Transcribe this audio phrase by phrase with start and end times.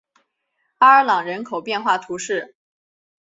[0.79, 2.55] 阿尔朗人口变化图示